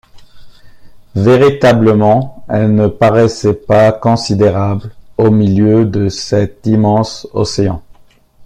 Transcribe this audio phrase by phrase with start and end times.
[1.15, 7.83] Véritablement, elle ne paraissait pas considérable au milieu de cet immense Océan.